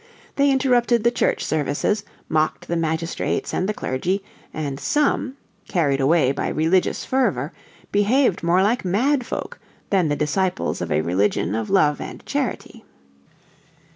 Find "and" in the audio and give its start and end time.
3.53-3.69, 4.51-4.79, 12.01-12.25